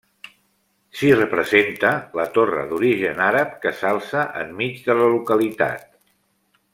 [0.99, 1.91] S'hi representa
[2.21, 5.87] la torre d'origen àrab que s'alça enmig de la localitat.